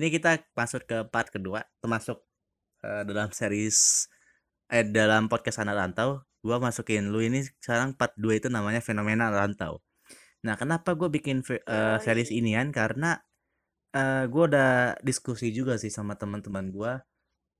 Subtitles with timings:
[0.00, 2.24] ini kita masuk ke part kedua termasuk
[2.80, 4.08] uh, dalam series
[4.72, 6.24] eh dalam podcast anak rantau.
[6.40, 9.84] Gua masukin lu ini sekarang part 2 itu namanya fenomena rantau.
[10.40, 12.72] Nah kenapa gue bikin uh, series inian?
[12.72, 13.20] Karena
[13.92, 16.92] uh, gue udah diskusi juga sih sama teman-teman gue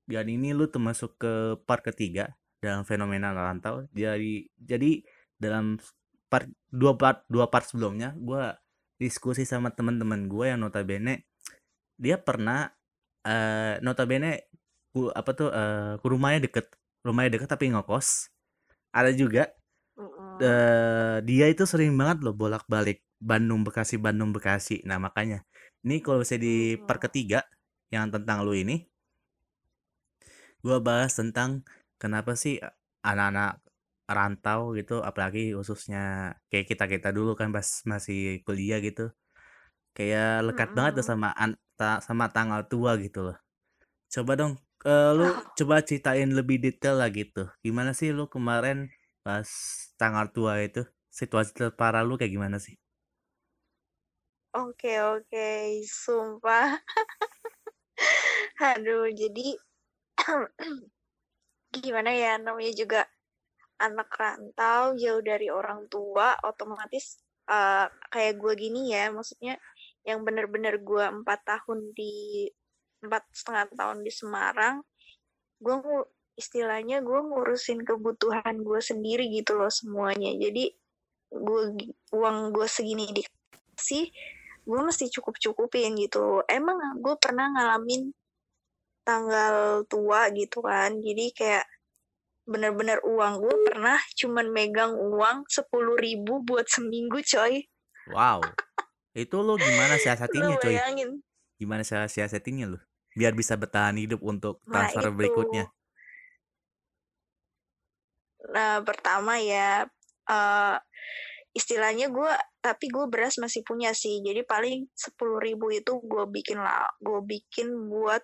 [0.09, 3.85] dan ini lu termasuk ke part ketiga dalam fenomena rantau.
[3.93, 5.05] Jadi jadi
[5.37, 5.77] dalam
[6.25, 8.49] part dua part dua part sebelumnya gue
[8.97, 11.30] diskusi sama teman-teman gue yang notabene
[12.01, 12.73] dia pernah
[13.29, 14.49] uh, notabene
[14.89, 16.65] ku, apa tuh uh, rumahnya deket
[17.05, 18.33] rumahnya deket tapi ngokos
[18.89, 19.53] ada juga
[20.41, 24.81] uh, dia itu sering banget loh bolak-balik Bandung Bekasi Bandung Bekasi.
[24.89, 25.45] Nah makanya
[25.85, 27.45] ini kalau saya di part ketiga
[27.93, 28.89] yang tentang lu ini
[30.61, 31.65] gue bahas tentang
[31.97, 32.61] kenapa sih
[33.01, 33.61] anak-anak
[34.05, 39.09] rantau gitu apalagi khususnya kayak kita kita dulu kan pas masih kuliah gitu
[39.97, 40.77] kayak lekat mm -hmm.
[40.77, 41.29] banget tuh sama
[41.81, 43.37] ta sama tanggal tua gitu loh.
[44.13, 44.53] Coba dong,
[44.85, 45.25] uh, lu
[45.57, 47.49] coba ceritain lebih detail lah gitu.
[47.65, 48.93] Gimana sih lu kemarin
[49.25, 49.49] pas
[49.97, 50.85] tanggal tua itu?
[51.09, 52.77] Situasi terparah lu kayak gimana sih?
[54.53, 56.77] Oke oke, sumpah.
[58.77, 59.57] Aduh, jadi
[61.81, 63.01] gimana ya namanya juga
[63.81, 67.17] anak rantau jauh dari orang tua otomatis
[67.49, 69.57] uh, kayak gue gini ya maksudnya
[70.07, 72.47] yang bener-bener gue empat tahun di
[73.01, 74.81] empat setengah tahun di Semarang
[75.61, 75.77] gue
[76.37, 80.33] istilahnya gue ngurusin kebutuhan gue sendiri gitu loh semuanya.
[80.33, 80.73] Jadi
[81.31, 81.61] gue
[82.11, 84.09] uang gue segini dikasih
[84.61, 88.11] gue mesti cukup cukupin gitu emang gue pernah ngalamin
[89.07, 91.65] tanggal tua gitu kan jadi kayak
[92.45, 97.63] bener-bener uang gue pernah cuman megang uang sepuluh ribu buat seminggu coy.
[98.11, 98.43] Wow
[99.11, 100.75] itu lo gimana siasatinya coy?
[101.59, 102.79] Gimana cara siasatinya lo?
[103.11, 105.65] Biar bisa bertahan hidup untuk nah, transfer nah, berikutnya.
[108.51, 109.85] Nah, pertama ya
[110.31, 110.75] uh,
[111.51, 112.31] istilahnya gue
[112.63, 117.19] tapi gue beras masih punya sih jadi paling sepuluh ribu itu gue bikin lah gue
[117.27, 118.23] bikin buat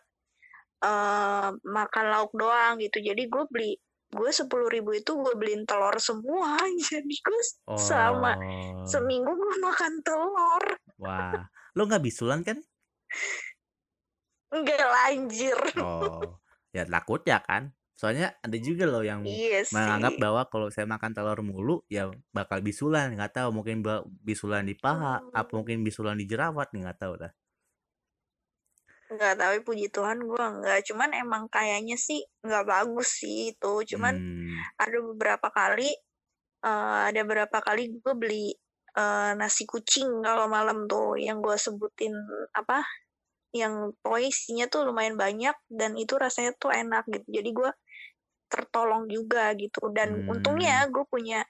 [0.88, 3.75] uh, makan lauk doang gitu jadi gue beli
[4.07, 6.56] gue sepuluh ribu itu gue beliin telur semua
[6.88, 7.75] jadi gue oh.
[7.75, 8.40] sama
[8.88, 10.63] seminggu gue makan telur.
[11.00, 11.47] Wah
[11.78, 12.57] lo nggak bisulan kan?
[14.47, 16.40] Enggak lanjir oh
[16.75, 17.73] ya takut ya kan.
[17.97, 22.62] Soalnya ada juga loh yang iya menganggap bahwa kalau saya makan telur mulu ya bakal
[22.62, 23.81] bisulan nggak tahu mungkin
[24.22, 25.34] bisulan di paha hmm.
[25.34, 27.34] apa mungkin bisulan di jerawat nggak tahu dah
[29.07, 30.84] Enggak, tapi puji Tuhan gue enggak.
[30.84, 33.73] Cuman emang kayaknya sih enggak bagus sih itu.
[33.95, 34.75] Cuman hmm.
[34.75, 35.90] ada beberapa kali,
[36.68, 38.51] uh, ada beberapa kali gue beli
[39.00, 42.12] uh, nasi kucing kalau malam tuh yang gue sebutin
[42.51, 42.84] apa,
[43.56, 47.28] yang pokoknya isinya tuh lumayan banyak dan itu rasanya tuh enak gitu.
[47.31, 47.72] Jadi gue
[48.51, 49.88] tertolong juga gitu.
[49.95, 50.31] Dan hmm.
[50.35, 51.47] untungnya gue punya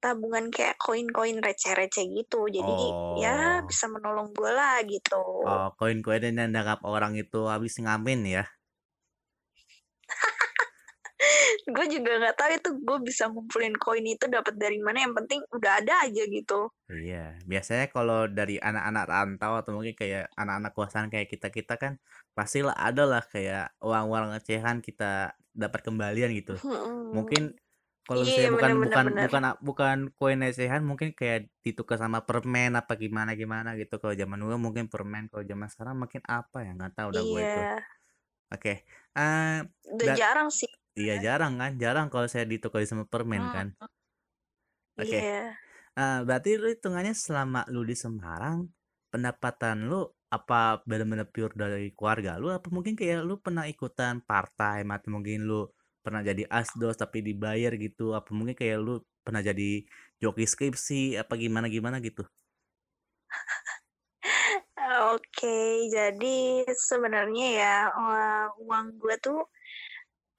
[0.00, 2.48] tabungan kayak koin-koin receh-receh gitu.
[2.48, 3.20] Jadi oh.
[3.20, 5.20] ya bisa menolong gue lah gitu.
[5.46, 8.44] Oh, koin-koin yang dianggap orang itu habis ngamen ya?
[11.74, 15.44] gue juga nggak tahu itu gue bisa ngumpulin koin itu dapat dari mana yang penting
[15.52, 21.08] udah ada aja gitu iya biasanya kalau dari anak-anak rantau atau mungkin kayak anak-anak kuasaan
[21.12, 22.00] kayak kita kita kan
[22.32, 26.56] pastilah ada lah kayak uang-uang recehan kita dapat kembalian gitu
[27.12, 27.52] mungkin
[28.10, 29.22] kalau iya, saya bukan bener, bukan bener.
[29.22, 34.34] bukan bukan koin recehan mungkin kayak ditukar sama permen apa gimana gimana gitu kalau zaman
[34.34, 37.30] dulu mungkin permen kalau zaman sekarang mungkin apa ya nggak tahu udah iya.
[37.30, 37.78] gue itu oke
[38.50, 38.76] okay.
[39.14, 39.58] uh, eh,
[39.94, 40.66] udah jarang sih
[40.98, 43.54] iya jarang kan jarang kalau saya ditukar sama permen hmm.
[43.54, 45.22] kan oke okay.
[45.22, 45.30] Iya.
[45.30, 45.48] yeah.
[45.94, 48.66] uh, berarti lu hitungannya selama lu di Semarang
[49.14, 50.02] pendapatan lu
[50.34, 55.46] apa benar-benar pure dari keluarga lu apa mungkin kayak lu pernah ikutan partai atau mungkin
[55.46, 59.84] lu pernah jadi asdos tapi dibayar gitu apa mungkin kayak lu pernah jadi
[60.20, 62.24] joki skripsi apa gimana gimana gitu
[65.14, 67.76] Oke, jadi sebenarnya ya
[68.58, 69.44] uang gue tuh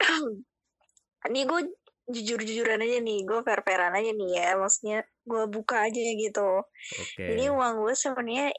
[1.29, 1.61] ini gue
[2.09, 6.65] jujur-jujuran aja nih, gue fair-fairan aja nih ya, maksudnya gue buka aja gitu.
[6.91, 7.31] Okay.
[7.31, 8.51] Jadi uang gue sebenarnya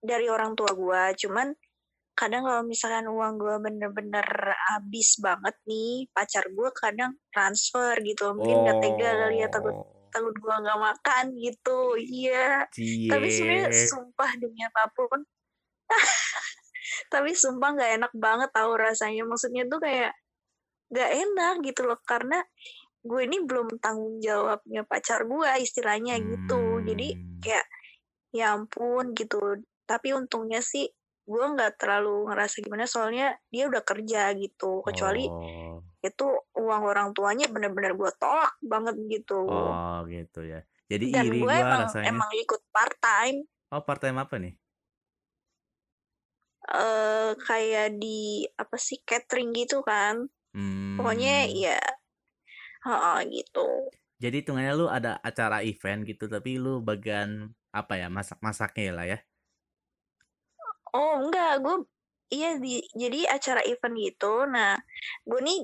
[0.00, 1.52] dari orang tua gue, cuman
[2.16, 4.24] kadang kalau misalkan uang gue bener-bener
[4.72, 8.64] habis banget nih pacar gue kadang transfer gitu mungkin oh.
[8.64, 9.84] gak tega kali ya takut oh.
[10.08, 13.10] takut gue nggak makan gitu iya yeah.
[13.12, 15.20] tapi sebenarnya sumpah demi apa pun
[17.12, 20.16] tapi sumpah nggak enak banget tahu rasanya maksudnya tuh kayak
[20.88, 22.40] nggak enak gitu loh karena
[23.06, 27.44] gue ini belum tanggung jawabnya pacar gue istilahnya gitu jadi hmm.
[27.44, 27.66] kayak
[28.32, 30.90] ya ampun gitu tapi untungnya sih
[31.26, 35.86] gue nggak terlalu ngerasa gimana soalnya dia udah kerja gitu kecuali Oh.
[36.06, 36.24] itu
[36.62, 40.56] uang orang tuanya bener-bener gue tolak banget gitu Oh, gitu ya.
[40.90, 42.10] Jadi dan iri gue gua emang rasanya.
[42.10, 44.56] emang ikut part time Oh, part time apa nih?
[46.80, 48.18] eh kayak di
[48.62, 50.16] apa sih catering gitu kan
[50.96, 51.62] pokoknya Hmm.
[51.62, 51.78] ya
[52.86, 53.60] heeh, gitu
[54.20, 59.18] Jadi hitungannya lu ada acara event gitu, tapi lu bagian apa ya, masak-masaknya lah ya?
[60.94, 61.76] Oh enggak gue
[62.34, 64.74] iya di jadi acara event gitu nah
[65.26, 65.58] gue nih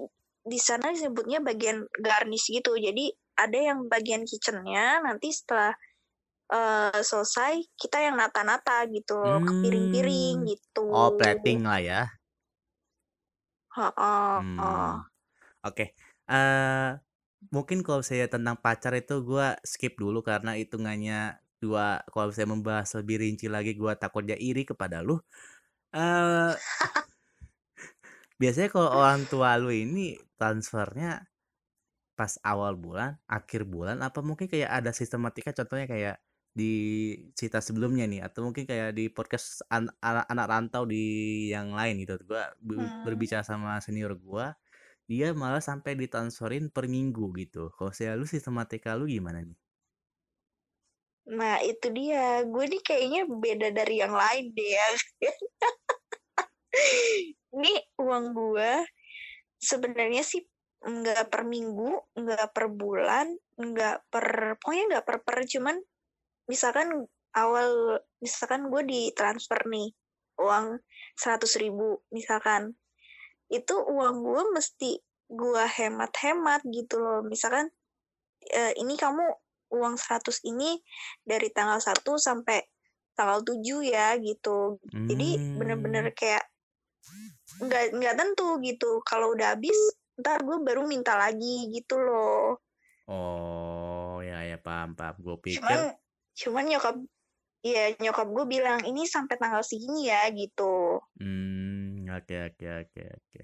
[0.46, 5.72] di sana disebutnya bagian garnish gitu jadi ada yang bagian kitchennya nanti setelah
[6.52, 10.50] eh, selesai kita yang nata-nata gitu loh, ke piring-piring Hmm.
[10.50, 12.00] gitu Oh, plating lah ya.
[13.76, 14.36] Heeh.
[14.36, 15.04] Hmm.
[15.66, 15.94] Oke.
[16.30, 16.90] Eh
[17.54, 22.90] mungkin kalau saya tentang pacar itu gua skip dulu karena hitungannya dua kalau saya membahas
[22.98, 25.16] lebih rinci lagi gua takutnya iri kepada lu.
[25.94, 26.52] Eh
[28.40, 31.22] biasanya kalau orang tua lu ini transfernya
[32.18, 36.16] pas awal bulan, akhir bulan, apa mungkin kayak ada sistematika contohnya kayak
[36.52, 36.72] di
[37.32, 41.04] cerita sebelumnya nih atau mungkin kayak di podcast an- anak anak rantau di
[41.48, 43.08] yang lain gitu gua be- Hmm.
[43.08, 44.52] berbicara sama senior gua
[45.08, 49.56] dia malah sampai ditransferin per minggu gitu kalau saya lu sistematika lu gimana nih
[51.30, 52.42] Nah, itu dia.
[52.42, 54.86] Gue nih kayaknya beda dari yang lain deh ya.
[57.54, 58.72] Ini uang gue
[59.62, 60.42] sebenarnya sih
[60.82, 65.76] nggak per minggu, nggak per bulan, nggak per, pokoknya nggak per per, cuman
[66.50, 67.06] misalkan
[67.38, 69.94] awal, misalkan gue ditransfer nih
[70.42, 70.82] uang
[71.14, 72.74] 100 ribu, misalkan.
[73.52, 74.98] Itu uang gue mesti
[75.28, 77.20] gue hemat-hemat gitu loh.
[77.22, 77.68] Misalkan
[78.50, 79.22] eh, ini kamu
[79.76, 80.70] uang 100 ini
[81.24, 82.58] dari tanggal 1 sampai
[83.18, 84.78] tanggal 7 ya gitu.
[85.08, 85.56] Jadi Hmm.
[85.58, 86.44] bener-bener kayak
[87.64, 88.90] nggak nggak tentu gitu.
[89.08, 89.78] Kalau udah habis
[90.20, 92.60] ntar gue baru minta lagi gitu loh.
[93.10, 95.80] oh ya ya paham paham gue pikir Cuman
[96.40, 96.96] cuman nyokap
[97.72, 101.00] ya nyokap gue bilang ini sampai tanggal segini ya gitu.
[101.20, 103.40] Hmm, oke oke oke oke.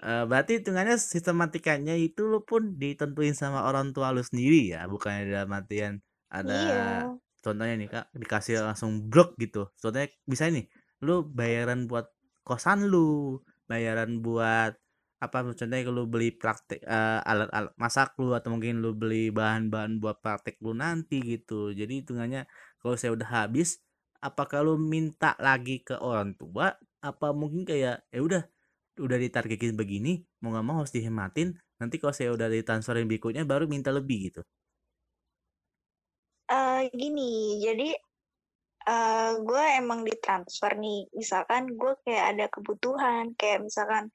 [0.00, 5.28] Eh, berarti hitungannya sistematikanya itu lu pun ditentuin sama orang tua lu sendiri ya, bukannya
[5.28, 5.92] dalam artian
[6.32, 7.20] ada Iya.
[7.44, 9.68] contohnya nih Kak, dikasih langsung brok gitu.
[9.76, 10.64] Contohnya bisa nih,
[11.04, 12.08] lu bayaran buat
[12.48, 14.72] kosan lu, bayaran buat
[15.20, 20.16] apa contohnya kalau beli praktek eh, alat-alat masak lu atau mungkin lu beli bahan-bahan buat
[20.24, 21.76] praktek lu nanti gitu.
[21.76, 22.48] Jadi hitungannya
[22.80, 23.84] kalau saya udah habis
[24.24, 26.72] apakah lu minta lagi ke orang tua
[27.04, 28.42] apa mungkin kayak ya udah
[29.00, 33.64] udah ditargetin begini mau nggak mau harus dihematin nanti kalau saya udah ditransferin berikutnya baru
[33.66, 34.42] minta lebih gitu
[36.50, 37.88] eh gini, jadi
[38.90, 41.06] eh gue emang ditransfer nih.
[41.14, 44.10] Misalkan gue kayak ada kebutuhan, kayak misalkan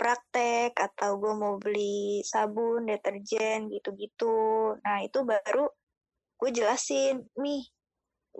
[0.00, 4.74] praktek atau gue mau beli sabun, deterjen gitu-gitu.
[4.82, 5.70] Nah itu baru
[6.40, 7.62] gue jelasin, nih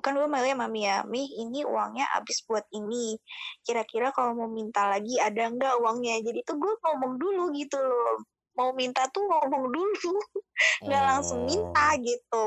[0.05, 3.19] kan gue manggilnya mami ya, mi ini uangnya habis buat ini.
[3.67, 6.15] Kira-kira kalau mau minta lagi ada nggak uangnya?
[6.27, 8.25] Jadi tuh gue ngomong dulu gitu loh.
[8.57, 10.13] Mau minta tuh ngomong dulu,
[10.87, 12.47] nggak langsung minta oh gitu.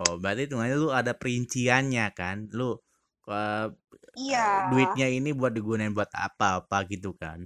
[0.00, 2.70] oh berarti hitungannya lu ada perinciannya kan lu
[3.28, 3.66] eh,
[4.16, 7.38] Iya, duitnya ini buat digunain buat apa apa gitu kan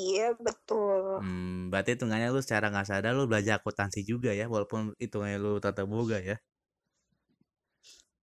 [0.00, 1.02] iya betul.
[1.20, 5.52] hmm, berarti hitungannya lu secara nggak sadar lu belajar akuntansi juga ya walaupun hitungannya lu
[5.64, 6.36] tata boga ya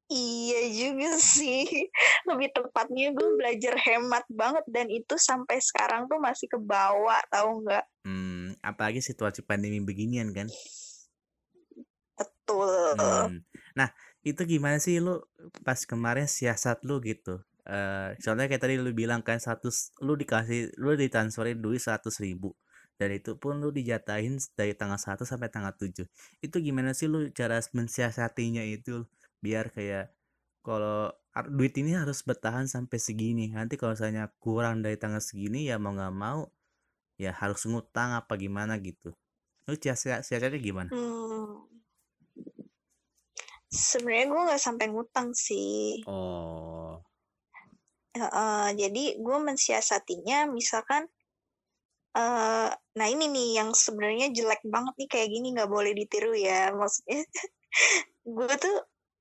[0.10, 1.66] Iya juga sih.
[2.30, 7.86] Lebih tepatnya gue belajar hemat banget dan itu sampai sekarang tuh masih kebawa, tahu nggak?
[8.06, 10.48] hmm, apalagi situasi pandemi beginian kan
[12.20, 13.00] Betul.
[13.00, 13.40] Hmm.
[13.78, 13.90] Nah,
[14.26, 15.24] itu gimana sih lu
[15.64, 17.40] pas kemarin siasat lu gitu?
[17.70, 22.58] Eh, soalnya kayak tadi lu bilang kan 100 lu dikasih lu ditransferin duit 100 ribu
[23.00, 26.10] dan itu pun lu dijatahin dari tanggal 1 sampai tanggal 7
[26.42, 29.06] itu gimana sih lu cara mensiasatinya itu
[29.40, 30.12] biar kayak
[30.64, 31.12] kalau
[31.56, 35.96] duit ini harus bertahan sampai segini nanti kalau misalnya kurang dari tanggal segini ya mau
[35.96, 36.50] nggak mau
[37.16, 39.16] ya harus ngutang apa gimana gitu
[39.70, 40.90] lu siasat siasatnya gimana?
[40.90, 41.70] Hmm,
[43.70, 46.02] sebenarnya gue nggak sampai ngutang sih.
[46.10, 46.98] Oh.
[48.18, 51.06] Heeh, jadi gue mensiasatinya misalkan
[52.18, 56.74] eh nah ini nih yang sebenarnya jelek banget nih kayak gini nggak boleh ditiru ya
[56.74, 57.22] maksudnya
[58.36, 58.76] gue tuh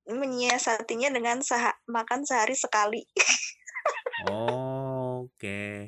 [0.08, 3.04] menyiasatinya dengan saha- makan sehari sekali
[4.28, 5.86] Oh, oke.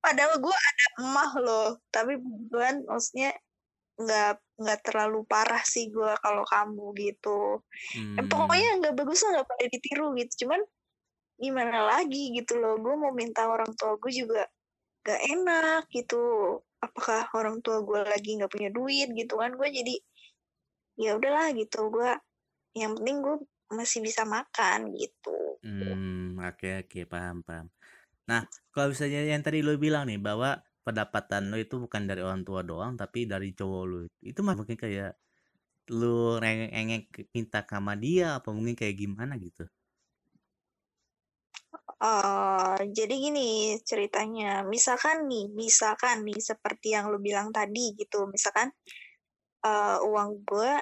[0.00, 3.36] padahal gue ada emah loh tapi bukan maksudnya
[4.00, 7.60] nggak nggak terlalu parah sih gue kalau kamu gitu
[8.16, 8.28] Eh, Hmm.
[8.28, 10.60] pokoknya nggak bagus nggak boleh ditiru gitu cuman
[11.36, 14.44] gimana lagi gitu loh gue mau minta orang tua gue juga
[15.00, 16.20] gak enak gitu
[16.80, 19.96] apakah orang tua gue lagi nggak punya duit gitu kan gue jadi
[21.00, 22.10] ya udahlah gitu gue
[22.74, 23.36] yang penting gue
[23.70, 27.68] masih bisa makan gitu Hmm, oke oke paham paham.
[28.30, 32.42] Nah, kalau misalnya yang tadi lo bilang nih bahwa pendapatan lo itu bukan dari orang
[32.48, 33.98] tua doang tapi dari cowok lo.
[34.24, 35.12] Itu mah mungkin kayak
[35.92, 39.68] lu rengek minta sama dia apa mungkin kayak gimana gitu.
[42.00, 48.72] Uh, jadi gini ceritanya, misalkan nih, misalkan nih seperti yang lu bilang tadi gitu, misalkan
[49.68, 50.72] uh, uang gue,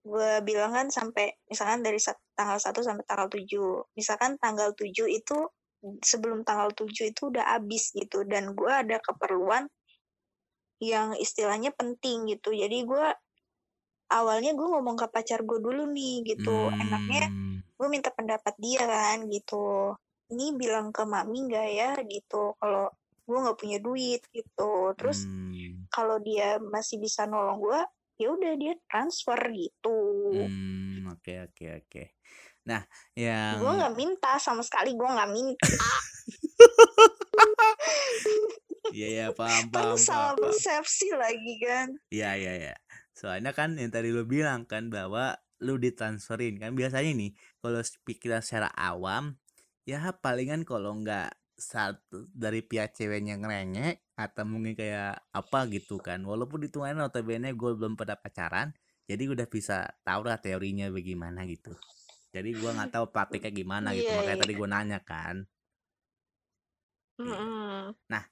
[0.00, 2.00] gue bilang kan sampai misalkan dari
[2.32, 3.96] tanggal 1 sampai tanggal 7.
[3.96, 5.36] Misalkan tanggal 7 itu
[6.00, 9.68] sebelum tanggal 7 itu udah habis gitu dan gue ada keperluan
[10.80, 12.56] yang istilahnya penting gitu.
[12.56, 13.06] Jadi gue
[14.10, 16.56] awalnya gue ngomong ke pacar gue dulu nih gitu.
[16.68, 16.80] Hmm.
[16.80, 17.28] Enaknya
[17.80, 19.96] gue minta pendapat dia kan gitu
[20.30, 22.92] ini bilang ke mami nggak ya gitu kalau
[23.26, 25.90] gue nggak punya duit gitu terus hmm.
[25.90, 27.80] kalau dia masih bisa nolong gue
[28.20, 29.98] ya udah dia transfer gitu
[30.36, 32.02] hmm, oke oke oke
[32.68, 32.84] nah
[33.16, 35.68] yang gue nggak minta sama sekali gue nggak minta
[38.90, 39.94] Iya ya paham paham.
[39.94, 41.94] Salah persepsi lagi kan.
[42.10, 42.74] Iya iya iya.
[43.14, 48.40] Soalnya kan yang tadi lo bilang kan bahwa lu ditransferin kan biasanya nih kalau pikiran
[48.40, 49.36] secara awam
[49.84, 56.24] ya palingan kalau nggak satu dari pihak ceweknya ngerengek atau mungkin kayak apa gitu kan.
[56.24, 58.72] Walaupun hitungannya notabene gue belum pernah pacaran
[59.10, 61.74] jadi udah bisa tahu lah teorinya bagaimana gitu.
[62.30, 64.42] Jadi gue nggak tahu praktiknya gimana gitu yeah, makanya yeah.
[64.46, 65.36] tadi gue nanya kan.
[67.18, 67.80] Mm -hmm.
[68.08, 68.24] nah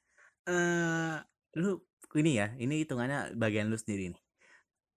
[0.49, 1.17] eh
[1.61, 1.83] lu
[2.17, 4.23] ini ya ini hitungannya bagian lu sendiri nih.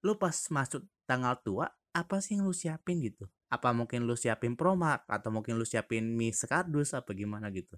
[0.05, 1.65] Lu pas masuk tanggal tua
[1.97, 3.25] apa sih yang lu siapin gitu?
[3.50, 7.73] Apa mungkin lu siapin promak atau mungkin lu siapin mie sekardus apa gimana gitu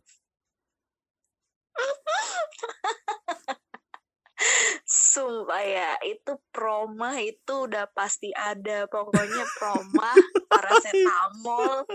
[5.14, 8.90] Sumpah ya, itu proma itu udah pasti ada.
[8.90, 10.10] Pokoknya proma,
[10.50, 11.86] paracetamol,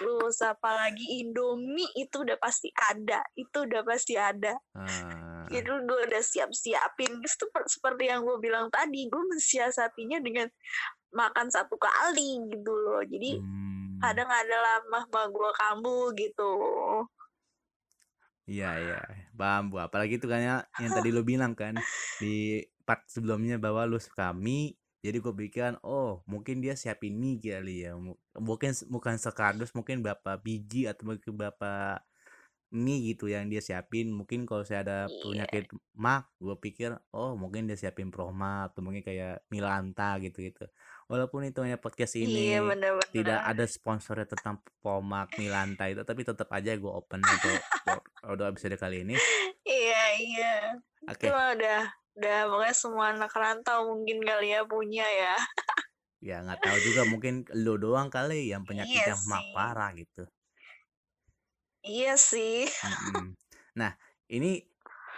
[0.00, 3.20] terus apalagi Indomie itu udah pasti ada.
[3.36, 4.56] Itu udah pasti ada.
[4.72, 5.52] Hmm.
[5.52, 7.20] Itu gue udah siap-siapin.
[7.68, 10.48] Seperti yang gue bilang tadi, gue mensiasatinya dengan
[11.16, 14.04] makan satu kali gitu loh jadi hmm.
[14.04, 16.52] kadang ada lah mah mah gue kamu gitu
[18.46, 18.98] iya iya.
[19.34, 19.82] Paham bu.
[19.82, 21.74] Apalagi itu kayaknya yang tadi lo bilang kan
[22.22, 27.42] di part sebelumnya bahwa lo suka mie jadi gue pikir oh mungkin dia siapin mie
[27.42, 27.98] kali ya.
[28.38, 32.00] Mungkin bukan sekardus mungkin berapa biji atau mungkin berapa
[32.74, 34.10] mie gitu yang dia siapin.
[34.14, 35.46] Mungkin kalau saya ada iya.
[35.46, 35.64] penyakit
[35.98, 40.68] mak gue pikir oh mungkin dia siapin proma atau mungkin kayak milanta gitu gitu
[41.06, 43.10] walaupun itu hanya podcast ini iya, bener -bener.
[43.14, 47.58] tidak ada sponsornya tentang pomak milanta itu tapi tetap aja gue open untuk
[48.26, 49.14] udah episode kali ini
[49.64, 50.54] iya iya
[51.06, 51.30] oke okay.
[51.30, 51.82] udah
[52.16, 55.36] udah pokoknya semua anak rantau mungkin kali ya punya ya
[56.24, 60.24] ya nggak tahu juga mungkin lo doang kali yang penyakit iya yang mak parah gitu
[61.86, 62.66] Iya sih.
[63.78, 63.94] Nah,
[64.26, 64.58] ini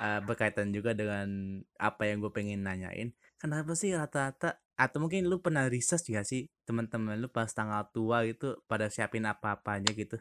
[0.05, 3.17] uh, berkaitan juga dengan apa yang gue pengen nanyain.
[3.41, 8.23] Kenapa sih rata-rata atau mungkin lu pernah research juga sih teman-teman lu pas tanggal tua
[8.29, 10.21] gitu pada siapin apa-apanya gitu?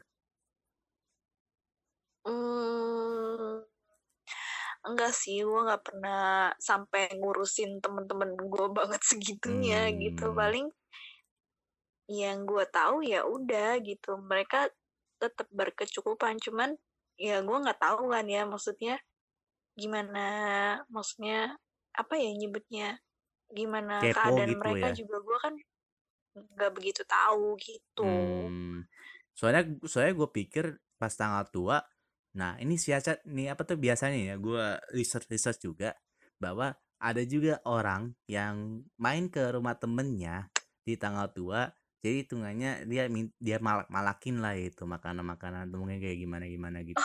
[4.89, 10.32] Enggak sih, gue nggak pernah sampai ngurusin temen-temen gue banget segitunya gitu.
[10.32, 10.38] Hmm.
[10.38, 10.67] Paling
[12.08, 14.15] yang gue tahu ya udah gitu.
[14.20, 14.72] Mereka
[15.17, 16.77] tetap berkecukupan cuman
[17.17, 19.01] ya gue nggak tahu kan ya maksudnya
[19.74, 20.25] gimana
[20.94, 21.58] maksudnya
[21.98, 23.01] apa ya nyebutnya
[23.50, 24.96] gimana Kepo keadaan gitu mereka ya?
[24.96, 25.53] juga gue kan
[26.38, 28.86] nggak begitu tahu gitu hmm.
[29.34, 30.65] soalnya soalnya gue pikir
[31.01, 31.77] pas tanggal tua
[32.38, 35.98] nah ini siasat nih apa tuh biasanya ya gue research research juga
[36.38, 40.53] bahwa ada juga orang yang main ke rumah temennya
[40.86, 41.74] di tanggal tua
[42.06, 43.10] jadi hitungannya dia
[43.41, 47.01] dia malak malakin lah itu makanan-makanan atau mungkin kayak gimana gimana gitu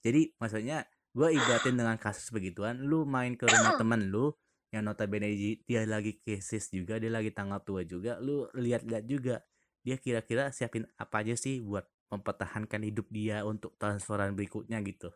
[0.00, 4.32] jadi maksudnya gue ibaratin dengan kasus begituan lu main ke rumah temen lu
[4.70, 5.34] yang notabene
[5.66, 9.42] dia lagi kesis juga dia lagi tanggal tua juga lu lihat-lihat juga
[9.82, 15.14] dia kira-kira siapin apa aja sih buat mempertahankan hidup dia untuk transferan berikutnya gitu?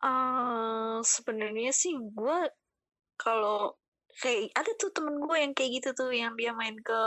[0.00, 2.38] Uh, sebenarnya sih gue
[3.18, 3.74] kalau
[4.22, 7.00] kayak ada tuh temen gue yang kayak gitu tuh yang dia main ke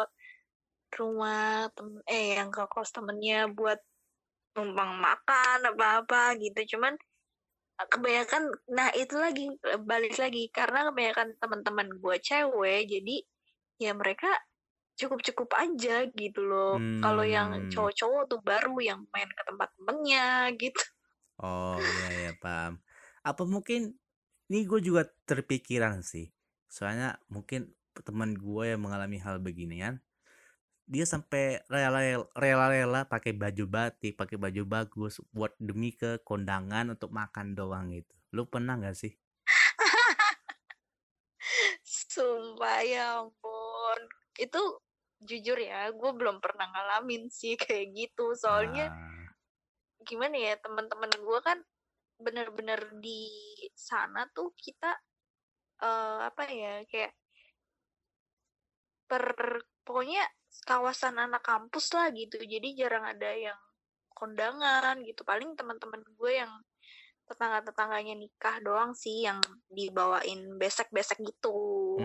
[0.98, 3.78] rumah tem eh yang ke kos temennya buat
[4.58, 6.76] numpang makan apa apa gitu.
[6.76, 6.94] Cuman
[7.80, 9.46] eh, kebanyakan nah itu lagi
[9.86, 10.50] balik lagi.
[10.52, 13.16] Karena kebanyakan teman-teman gue cewek jadi
[13.80, 14.28] ya mereka
[15.00, 16.74] cukup-cukup aja gitu loh.
[17.04, 17.70] Kalau yang Hmm.
[17.72, 20.28] cowok-cowok tuh baru yang main ke tempat temennya
[20.62, 20.82] gitu.
[21.40, 22.84] Oh, iya ya, paham.
[23.24, 23.96] Apa mungkin
[24.52, 26.32] ini gue juga terpikiran sih.
[26.68, 27.72] Soalnya mungkin
[28.08, 30.00] teman gue yang mengalami hal beginian,
[30.90, 32.02] dia sampai rela
[32.36, 38.14] rela-rela pakai baju batik, pakai baju bagus buat demi ke kondangan untuk makan doang gitu.
[38.36, 39.14] Lu pernah nggak sih?
[41.84, 44.00] Sumpah ya ampun.
[44.40, 44.80] Itu
[45.20, 48.36] jujur ya, gue belum pernah ngalamin sih kayak gitu.
[48.36, 49.28] Soalnya Ah,
[50.04, 51.60] gimana ya, teman-teman gue kan
[52.20, 53.28] bener-bener di
[53.76, 54.92] sana tuh kita
[55.80, 57.16] eh apa ya, kayak
[59.10, 59.26] per
[59.88, 60.22] pokoknya
[60.68, 62.38] kawasan anak kampus lah gitu.
[62.40, 63.58] Jadi jarang ada yang
[64.14, 65.24] kondangan gitu.
[65.24, 66.52] Paling teman-teman gue yang
[67.30, 69.38] tetangga-tetangganya nikah doang sih yang
[69.70, 71.98] dibawain besek-besek gitu.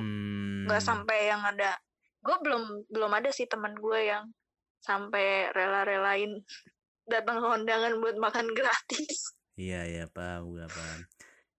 [0.64, 1.76] Nggak hmm, sampai yang ada.
[2.24, 4.24] Gue belum belum ada sih teman gue yang
[4.80, 6.40] sampai rela-relain
[7.12, 9.36] datang ke kondangan buat makan gratis.
[9.60, 11.00] iya ya paham gue paham.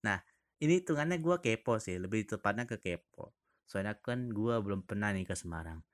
[0.04, 0.18] Nah,
[0.60, 3.32] ini hitungannya gue kepo sih, lebih tepatnya ke kepo.
[3.70, 5.86] Soalnya kan gue belum pernah nih ke Semarang.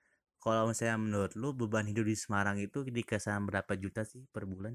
[0.42, 4.50] Kalau misalnya menurut lu beban hidup di Semarang itu di kisaran berapa juta sih per
[4.50, 4.74] bulan?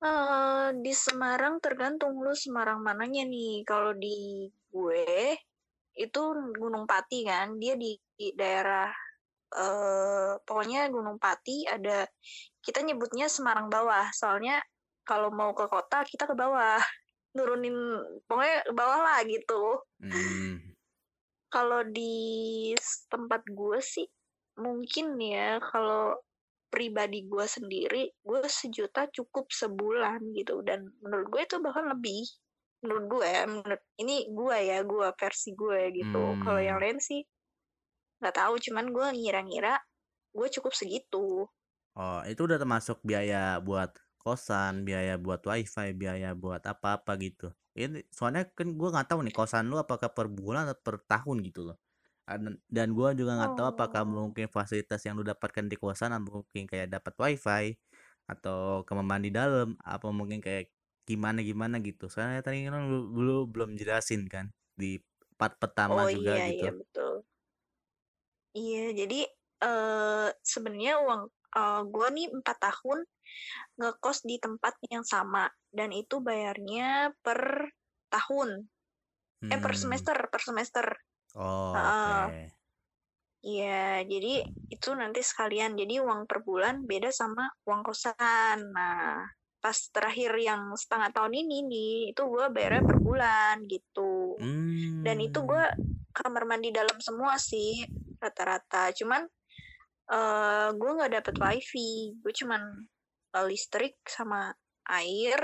[0.00, 3.60] Eh, di Semarang tergantung lu Semarang mananya nih.
[3.68, 5.36] Kalau di gue
[6.00, 6.22] itu
[6.56, 8.88] Gunung Pati kan, dia di, di daerah
[9.50, 12.06] eh pokoknya Gunung Pati ada
[12.64, 14.08] kita nyebutnya Semarang bawah.
[14.14, 14.62] Soalnya
[15.04, 16.80] kalau mau ke kota kita ke bawah.
[17.36, 17.76] Nurunin
[18.26, 19.62] pokoknya ke bawah lah gitu.
[20.02, 20.58] Hmm,
[21.46, 22.74] Kalau di
[23.06, 24.06] tempat gue sih
[24.58, 26.18] mungkin ya kalau
[26.70, 32.22] pribadi gue sendiri gue sejuta cukup sebulan gitu dan menurut gue itu bahkan lebih
[32.80, 36.84] menurut gue ya, menurut ini gue ya gue versi gue gitu kalau yang hmm.
[36.84, 37.20] lain sih
[38.20, 39.80] nggak tahu cuman gue ngira-ngira
[40.36, 41.48] gue cukup segitu
[41.98, 43.90] Oh, itu udah termasuk biaya buat
[44.22, 47.50] kosan, biaya buat wifi, biaya buat apa-apa gitu.
[47.74, 51.36] Ini soalnya kan gue nggak tahu nih kosan lu apakah per bulan atau per tahun
[51.42, 51.78] gitu loh.
[52.70, 56.70] Dan, gue juga nggak tahu apakah oh mungkin fasilitas yang lu dapatkan di kosan mungkin
[56.70, 57.74] kayak dapat wifi
[58.30, 60.70] atau kamar mandi dalam, apa mungkin kayak
[61.10, 62.04] gimana gimana gitu.
[62.12, 64.46] Soalnya tadi kan lu, lu belum jelasin kan
[64.80, 64.86] di
[65.38, 66.56] part pertama oh juga iya gitu.
[66.56, 67.12] iya betul
[68.58, 69.16] iya jadi
[69.64, 71.22] eh sebenarnya uang
[71.58, 72.98] eh gue nih empat tahun
[73.78, 75.44] ngekos di tempat yang sama
[75.78, 76.86] dan itu bayarnya
[77.24, 77.40] per
[78.14, 78.50] tahun
[79.54, 79.80] eh per Hmm.
[79.82, 80.86] semester per semester
[81.34, 82.30] Oh, Heeh.
[82.30, 82.52] oke.
[83.48, 84.28] Iya, jadi
[84.74, 85.72] itu nanti sekalian.
[85.80, 88.58] Jadi uang per bulan beda sama uang kosan.
[88.76, 89.24] Nah,
[89.62, 94.40] pas terakhir yang setengah tahun ini nih, itu gue bayarnya per bulan gitu.
[95.04, 95.48] Dan itu Hmm.
[95.48, 95.64] gue
[96.16, 97.84] kamar mandi dalam semua sih
[98.20, 98.92] rata-rata.
[98.96, 99.22] Cuman
[100.10, 102.16] eh gue nggak dapet wifi.
[102.22, 102.62] Gue cuman
[103.36, 104.52] eh, listrik sama
[104.90, 105.40] air.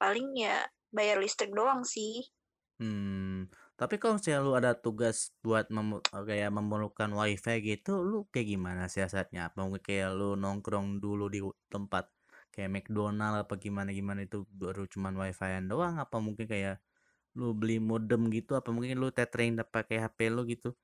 [0.00, 0.56] Paling ya
[0.90, 2.26] bayar listrik doang sih.
[2.80, 8.48] Hmm, tapi kalau misalnya lu ada tugas buat eh, kayak memerlukan wifi gitu, lu kayak
[8.56, 9.52] gimana siasatnya?
[9.52, 12.08] Apa mungkin kayak lu nongkrong dulu di tempat
[12.50, 15.96] kayak McDonald apa gimana gimana itu baru cuman wifi-an doang?
[16.02, 16.82] Apa mungkin kayak
[17.38, 18.58] lu beli modem gitu?
[18.58, 20.74] Apa mungkin lu tethering pakai HP lu gitu?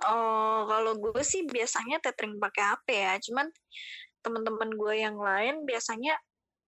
[0.00, 3.14] Oh, kalau gue sih biasanya tethering pakai HP ya.
[3.20, 3.46] Cuman
[4.20, 6.16] teman-teman gue yang lain biasanya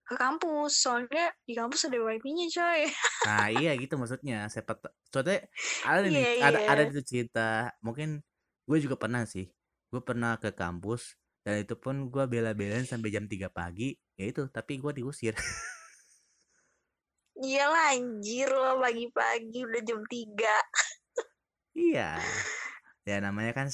[0.04, 0.84] ke kampus.
[0.84, 2.88] Soalnya di kampus ada wifi-nya, coy.
[3.28, 4.48] Nah, iya gitu maksudnya.
[4.52, 4.76] Siapa
[5.08, 5.48] soalnya
[5.84, 7.72] ada nih, Iya, ada ada itu cerita.
[7.80, 8.20] Mungkin
[8.68, 9.48] gue juga pernah sih.
[9.88, 13.98] Gue pernah ke kampus dan itu pun gue bela-belain sampai jam 3 pagi.
[14.14, 15.34] Ya itu, tapi gue diusir.
[17.42, 20.46] Iyalah anjir lo pagi-pagi udah jam 3.
[21.74, 22.20] Iya.
[23.02, 23.66] Ya namanya kan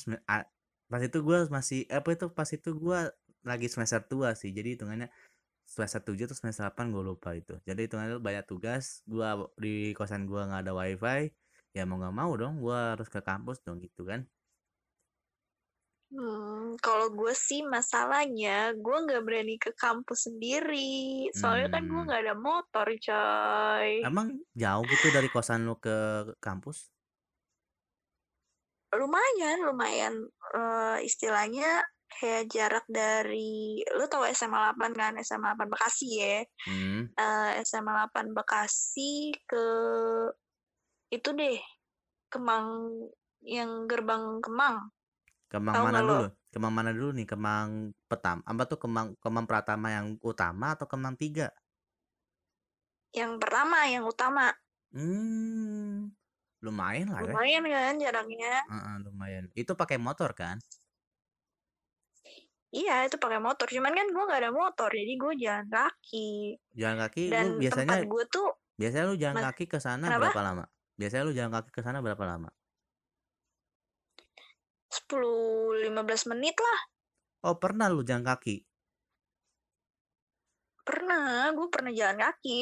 [0.89, 3.01] pas itu gue masih apa itu pas itu gue
[3.45, 4.49] lagi semester tua sih.
[4.57, 5.13] Jadi hitungannya
[5.69, 7.61] semester 7 atau semester 8 gue lupa itu.
[7.69, 9.05] Jadi hitungannya banyak tugas.
[9.05, 11.29] Gua di kosan gua nggak ada wifi.
[11.77, 14.25] Ya mau nggak mau dong, gua harus ke kampus dong gitu kan.
[16.09, 21.29] Hmm, kalau gue sih masalahnya gue nggak berani ke kampus sendiri.
[21.37, 22.07] Soalnya kan gue Hmm.
[22.09, 24.01] nggak ada motor, coy.
[24.01, 26.89] Emang jauh gitu dari kosan lu ke kampus?
[28.97, 30.15] Lumayan, lumayan.
[30.57, 37.13] Eh, istilahnya kayak jarak dari lu tahu SMA 8 kan SMA 8 Bekasi ya Hmm.
[37.13, 39.65] Eh, SMA 8 Bekasi ke
[41.13, 41.61] itu deh
[42.33, 42.89] Kemang
[43.45, 44.89] yang gerbang Kemang
[45.49, 46.29] Kemang tahu mana nggak lo dulu?
[46.53, 47.27] Kemang mana dulu nih?
[47.29, 47.69] Kemang
[48.05, 48.39] Petam.
[48.45, 51.49] Apa tuh Kemang Kemang Pratama yang utama atau Kemang tiga?
[53.09, 54.53] yang pertama yang utama
[54.93, 56.13] Hmm.
[56.61, 60.61] lumayan lah ya lumayan kan jaraknya Heeh, lumayan itu pakai motor kan
[62.69, 66.97] iya itu pakai motor cuman kan gue nggak ada motor jadi gue jalan kaki jalan
[67.01, 70.41] kaki dan lu biasanya tempat gue tuh biasanya lu jalan Mas- kaki ke sana berapa
[70.45, 70.65] lama
[71.01, 72.49] biasanya lu jalan kaki ke sana berapa lama
[74.91, 76.81] 10-15 menit lah
[77.49, 78.65] oh pernah lu jalan kaki
[80.83, 82.61] pernah gue pernah jalan kaki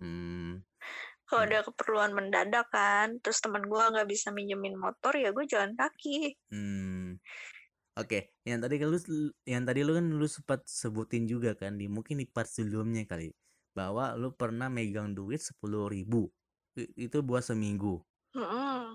[0.00, 0.52] hmm
[1.32, 1.48] kalau Hmm.
[1.48, 6.36] ada keperluan mendadak kan terus teman gue nggak bisa minjemin motor ya gue jalan kaki
[6.52, 7.16] Hmm.
[7.92, 8.96] Oke, yang tadi lu
[9.44, 13.32] yang tadi lu kan lu sempat sebutin juga kan di mungkin di part sebelumnya kali
[13.76, 16.32] bahwa lu pernah megang duit sepuluh ribu
[16.76, 18.00] itu buat seminggu.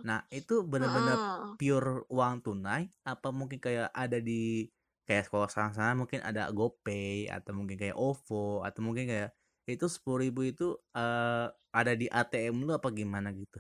[0.08, 1.17] Nah itu benar-benar
[1.58, 4.65] pure uang tunai apa mungkin kayak ada di
[5.08, 9.32] kayak sekolah sana mungkin ada GoPay atau mungkin kayak OVO atau mungkin kayak
[9.67, 13.60] itu sepuluh ribu itu eh, ada di ATM lu apa gimana gitu?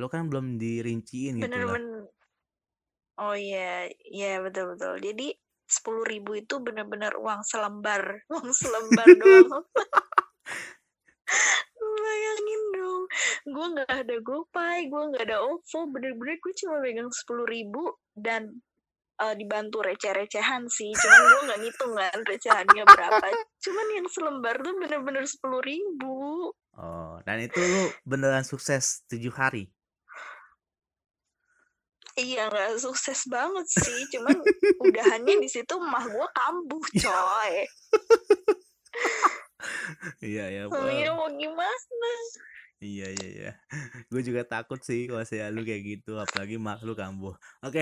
[0.00, 1.78] Lu kan belum dirinciin gitu lah.
[1.78, 2.10] bener-bener.
[3.18, 3.86] Oh iya.
[4.14, 4.94] Iya betul betul.
[5.06, 5.26] Jadi
[5.64, 8.02] sepuluh ribu itu bener-bener uang selembar.
[8.32, 9.50] Uang selembar doang.
[12.04, 12.63] Bayangin
[13.44, 18.60] gue nggak ada GoPay gue nggak ada OVO bener-bener gue cuma pegang sepuluh ribu dan
[19.22, 23.26] eh, dibantu receh-recehan sih cuman gue nggak ngitung kan recehannya berapa
[23.64, 29.70] cuman yang selembar tuh bener-bener sepuluh ribu Oh, dan itu lu beneran sukses tujuh hari.
[32.14, 34.38] Iya nggak sukses banget sih, cuman
[34.82, 37.54] udahannya di situ mah gue kambuh coy.
[40.20, 42.10] Iya ya, Iya mau gimana?
[42.84, 43.48] Iya iya iya.
[44.10, 47.34] Gue juga takut sih kalau saya lu kayak gitu, apalagi mak lu kambuh.
[47.64, 47.80] Oke,